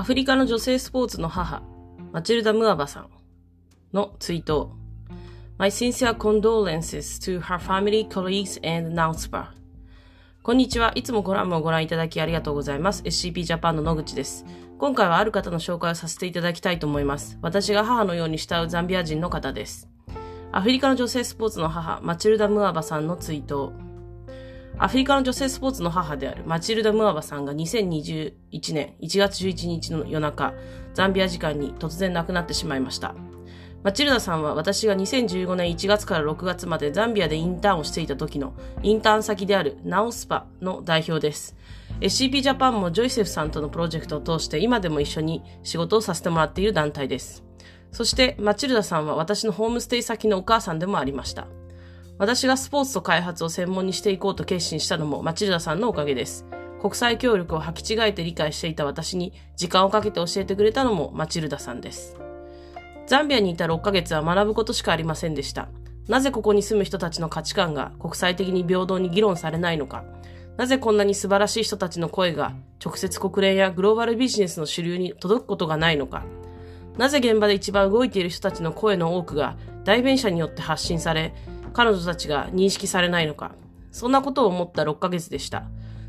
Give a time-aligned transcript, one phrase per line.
[0.00, 1.62] アフリカの女性スポーツの母、
[2.10, 3.10] マチルダ・ムアバさん
[3.92, 4.74] のツイート。
[5.58, 9.48] My sincere condolences to her family, colleagues and NOWSPA.
[10.42, 10.92] こんにちは。
[10.94, 13.02] いつもコラムをご覧いただきありがとうございます。
[13.02, 14.46] SCP ジャパンの野口です。
[14.78, 17.38] 今回はある方の紹介をさせていただきたいと思います。
[17.42, 19.86] 私が母のように慕うザンビア人の方です。
[20.50, 23.74] アフリカの女性スポーツの母、マチルダ・ムアバさんのツイート。
[24.82, 28.32] アフリカの女性スポーツの母であるマチルダ・ムアバさんが2021
[28.72, 30.54] 年1月11日の夜中、
[30.94, 33.14] ザンビア時間に突然亡くなってしまいました。
[33.82, 41.54] マチルダさんは私が2015年1月から6月までザンビアでインターンをしていた時のインターン先であるナオスパの代表です。
[42.00, 47.44] SCP ジャパンもジョイセフさんとのプロジェクトを通して今でも一緒に仕事をさせてもらっている団体です。
[47.92, 51.48] そしてマチルダさんは私のホームステイ先のお母さんでもありました。
[52.20, 56.44] 私がスポーツと開発を専門にしていこうと決心したのもマチルダさんのおかげです。
[56.78, 62.18] 国際協力を履き違えて理解していた私に時間をかけて教えてくれたのもマチルダさんです。
[63.06, 65.70] ザンビアにいた6ヶ月は学ぶことしかありませんでした。
[66.08, 70.04] なぜここに住む人たちの価値観が国際的に平等に議論されないのか。
[70.58, 72.52] なぜこんなに素晴らしい人たちの声が
[72.84, 76.26] 直接国連やグローバルビジネスの主流に届くことがないのか。
[76.98, 81.32] なぜ現場で一番動いている人たちの声の多くが代弁者によって発信され、
[81.72, 83.52] 彼女たちが認識されないのか。
[83.90, 85.64] そんなことを思った6ヶ月でした。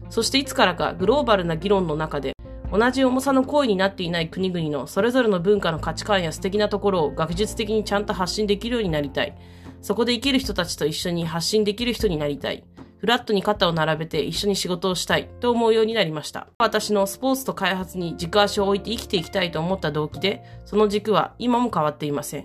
[0.09, 2.33] そしていつからかグローバルな議論の中で
[2.71, 9.37] 同じ重さの行為になっていない国々のそれぞれの文化の価値観や素敵なところを学術的にちゃんと発信できるようになりたい。
[9.81, 12.63] そこで生きる人たちと一緒に発信できる人になりたい。
[12.99, 16.47] フラットに肩を並べて一緒に仕事をしたいと思うようになりました。
[16.59, 22.43] 私のスポーツと開発に軸足を置いて生きていきたいと思った動機で、その軸は今も変わっていません。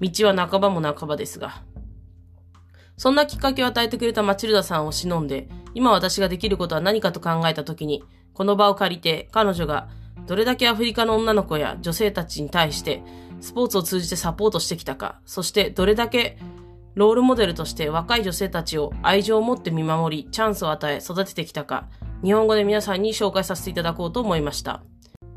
[0.00, 1.62] 道は半ばも半ばですが。
[2.98, 8.02] そんなきっかけを与えてくれたマチルダさんを忍んで、今私ができることは何かと考えたときに、
[8.34, 9.88] この場を借りて彼女が
[10.26, 13.02] どれだけアフリカの女の子や女性たちに対して
[13.40, 16.38] スポーツを通じてサポートしてきたか、そしてどれだけ
[16.96, 21.88] ロールモデルとして若い女性たちを愛情を持って見守り、チャンスを与え育ててきたか、
[22.24, 24.82] 日本語で皆さんに紹介させていただこうと思いました。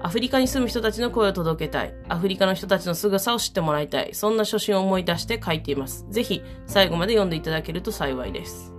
[0.04, 1.94] アフリカに住む人たちの声を届けたい。
[2.10, 4.14] アフリカの人たちの凄さを知ってもらいたい。
[4.14, 6.08] そんな初心を思い出して書いています。
[6.10, 8.74] ぜひ、最後まで読んでいただけると幸いです。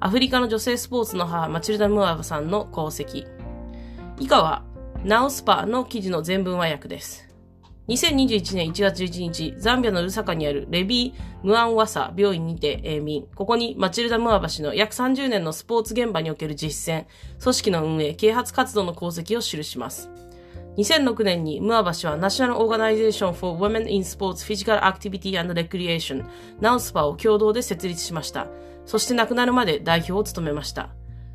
[0.00, 3.26] アフリカの女性スポーツの母、マチルダ・ムアバさんの功績。
[4.18, 4.64] 以下は、
[5.04, 7.28] ナオスパの記事の全文和訳です。
[7.88, 13.26] 2021年1月11日、ザンビアのルサカにあるレビー・ムアンワサ病院にて永眠。
[13.34, 17.06] ここにマチルダ・ムアバ氏の約30年のスポーツ現場における実践、
[17.42, 20.10] 組織の運営、啓発活動の功績を記します。
[20.78, 26.24] 2006年にムアバ氏はナショナルオーガナイゼーション for Women in Sports Physical Activity and Recreation
[26.60, 28.46] ナウスパを共同で設立しました。
[28.86, 30.90] そして亡くなるまで代表を務めました。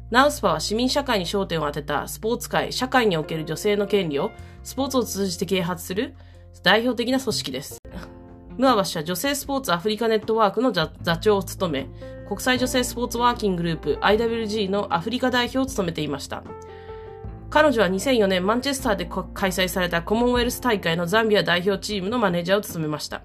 [0.10, 4.32] ナウスパは市民社会に焦点を当てたスポーツ界、社会における女性の権利を
[4.64, 6.16] スポーツを通じて啓発する
[6.64, 7.80] 代表的な組織です。
[8.58, 11.90] ムアバ氏は女性スポーツアフリカネットワークの座長を務め、
[12.30, 16.44] 国際女性スポーツワーキンググループ IWG のアフリカ代表を務めていました。
[17.54, 23.22] 彼女は2004年マンチェスターで開催されたコモンウェルス大会のザンビア代表チームのマネージャーを務めました。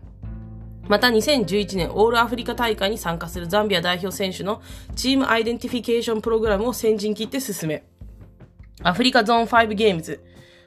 [0.87, 4.61] また2011年オールアフリカ大会に参加するザンビア代表選手の
[4.95, 7.85] チームアイデンティフィケーションプログラムを先陣切って進め、
[8.83, 10.23] アフリカゾーン5ゲームズ、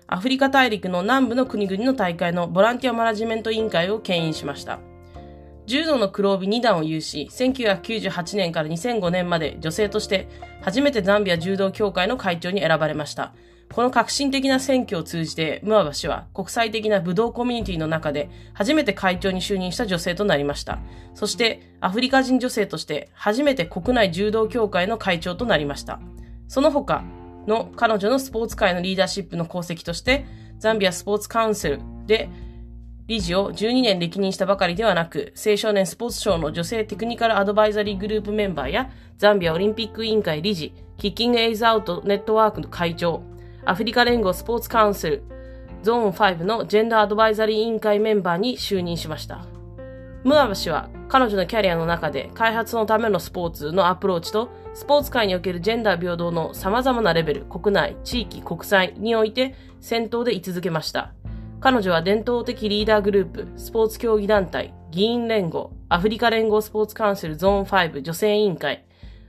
[0.08, 4.80] アフリカ大陸の南部の国々の大会のボランティアマネジメント委員会を牽引しました。
[5.68, 10.28] 柔道の黒帯2段を有し、1998年から2005年まで女性として
[10.62, 13.36] 初めてザンビア柔道協会の会長に選ばれました。
[13.74, 20.80] この革新的な選挙を通じて、ムアバ氏は国際的な武道コミュニティの中で初めて会長に就任した女性となりました。
[21.14, 26.00] そして、アフリカ人女性として初めて国内柔道協会の会長となりました。
[26.48, 27.04] その他
[27.48, 30.26] の彼女のスポーツ界のリーダーシップの功績として、
[30.60, 32.30] ザンビアスポーツカウンセルで
[33.08, 43.24] 理事を12年歴任したばかりではなく、青少年スポーツ省の女性テクニカルアドバイザリーグループメンバーや、ザンビアオリンピック委員会理事、キッキングエイズアウトネットワークの会長、
[43.64, 45.24] アフリカ連合スポーツカウンセル、
[45.84, 49.46] ゾーン5のジェンダーアドバイザリー委員会メンバーに就任しました。
[50.24, 61.14] ムアバ氏は彼女のキャリアの中で開発のためのスポーツのアプローチとスポーツ界におけるジェンダー平等の様々なレベル、国内、地域、国際において先頭で居続けました。
[61.60, 68.86] 彼女は伝統的リーダーグループ、スポーツ競技団体、議員連合、アフリカ連合スポーツカウンセルゾーン5女性委員会、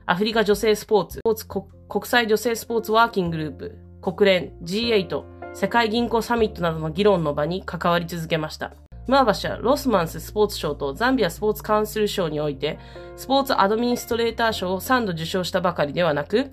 [0.07, 5.23] アフリカ女性スポーツ、スポーツ国際女性スポーツワーキンググループ、国連 G8
[5.55, 8.73] 世界銀行サミットなどの議論の場に関わり続けました。
[9.07, 12.81] ムアバ氏はロスマンススポーツ賞とザンビアスポーツカウンシル賞において、
[13.17, 16.51] スポーツアドミニストレーター賞を3度受賞したばかりではなく、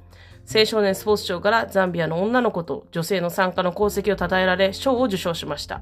[0.54, 5.82] 青少年スポーツ賞からザンビアの女の子と女性の参加の功績を称えられ、賞を受賞しました。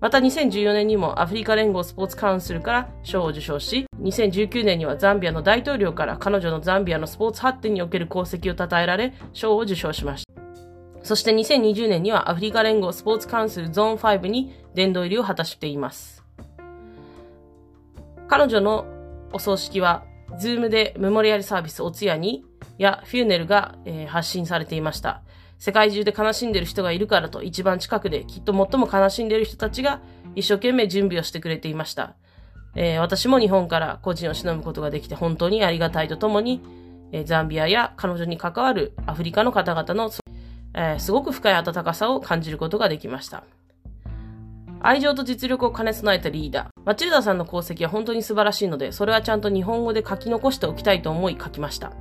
[0.00, 10.37] また2014年にもアフリカ連合スポーツカウンシルから賞を受賞し、2019年にはザンビアの大統領から彼女のザンビアのスポーツ発展における功績を称えられ、賞を受賞しました。
[11.02, 16.24] そして2020年にはアフリカ連合スポーツカウンシルゾーン5に殿堂入りを果たしています。
[18.28, 18.86] 彼女の
[19.32, 20.04] お葬式は、
[20.38, 22.44] ズームで memorial service お通夜に、
[22.76, 25.22] や funeral が、えー、発信されていました。
[25.58, 30.00] 世界中で悲しんでる人がいるからと一番近くできっと最も悲しんでいる人たちが
[30.36, 32.14] 一生懸命準備をしてくれていました。
[32.76, 36.60] えー、私も日本から個人を忍ぶことができて本当にありがたいとともに、
[37.12, 40.10] えー、ザンビアや彼女に関わるアフリカの方々の、
[40.80, 43.42] えー、すごく深い温かさを感じることができました。
[44.80, 46.68] 愛情と実力を兼ね備えたリーダー。
[46.84, 51.92] マチルダさんの功績は本当に素晴らしいので、それはちゃんと日本語で書き残しておきたいと思い書きました。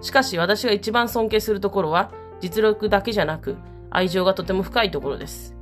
[0.00, 2.10] しかし私が一番尊敬するところは、
[2.40, 3.56] 実力だけじゃなく、
[3.88, 5.54] 愛情がとても深いところです。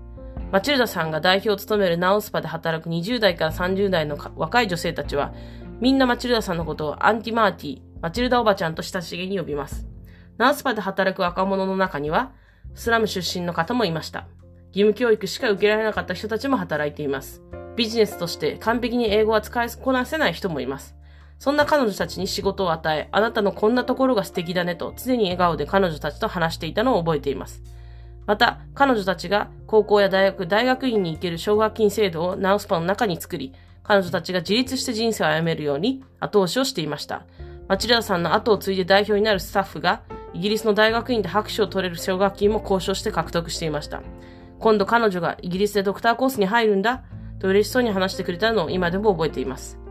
[0.50, 5.34] マチルダさんが代表を務めるナウスパで働く20代から30代の若い女性たちは、
[5.78, 9.86] みんなマチルダさんのことをアンティマーティ、マチルダおばちゃんと親しげに呼びます。
[10.38, 12.32] ナウスパで働く若者の中には、
[12.74, 14.26] スラム出身の方もいました。
[14.68, 17.42] 義務教育しか受けられなかった人たちも働いています。
[17.76, 20.94] ビジネスとして完璧に英語は使いこなせない人もいます。
[21.38, 27.62] そんな彼女たちに仕事を与え、あなたのこんなところが素敵だねと常に笑顔で彼女たちと話していたのを覚えています。
[28.26, 33.52] また、彼女たちが高校や大学、大学院に行ける奨学金制度をナウスパの中に作り、
[33.82, 37.26] 彼女たちが自立して人生を歩めるように後押しをしていました。
[37.66, 40.02] マチルダさんの後を継いで代表になるスタッフが、
[40.34, 44.02] イギリスの大学院で拍手を取れる奨学金も交渉して獲得していました。
[44.58, 47.02] 今度彼女がイギリスでドクターコースに入るんだ
[47.40, 49.82] と嬉しそうに話してくれたのを今でも覚えています。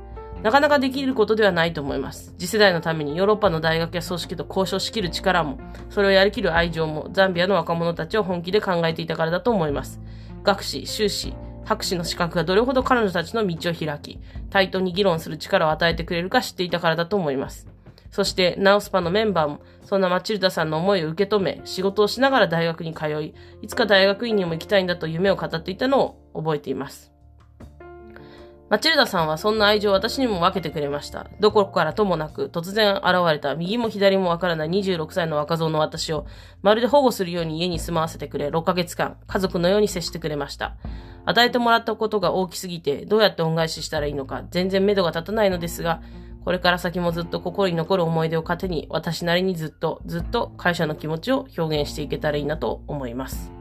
[0.41, 2.33] なかなかできることではないと思います。
[2.39, 5.59] 次世代のためにヨーロッパの大学や組織と交渉しきる力も、
[5.89, 10.01] それをやりきる愛情も、ザンビアの若者たちを本気で考えていたからだと思います。
[10.43, 11.35] 学士、修士、
[11.65, 17.70] 博士の資格がどれほど彼女たちの道を開き、対等に議論する力を与えてくれるか知っていたからだと思います。
[18.11, 26.01] そして、ナオスパのメンバーも、そんなマチルダさんの思いを受け止め、仕事をしながら大学に通い、いつか大学院にも行きたいんだと夢を語っていたの
[26.33, 27.11] を覚えています。
[28.71, 31.29] マチルダさんはそんな愛情を私にも分けてくれました。
[31.41, 36.25] どこからともなく突然現れた右も左もわからない26歳の若造の私を
[36.61, 40.77] まるで保護するように家に住まわせてくれ6ヶ月間家族のように接してくれました。
[41.25, 46.01] 与えてもらったことが大きすぎてどうやって恩返ししたらいいのか全然目処が立たないのですが
[46.43, 53.60] これから先もずっと心に残る思い出を糧に私なりにずっとずっと感謝の気持ちを表現していけたらいいなと思います。